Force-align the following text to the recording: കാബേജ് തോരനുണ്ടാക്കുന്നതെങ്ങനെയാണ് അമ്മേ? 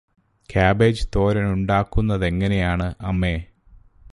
കാബേജ് 0.55 1.07
തോരനുണ്ടാക്കുന്നതെങ്ങനെയാണ് 1.15 2.93
അമ്മേ? 3.01 3.35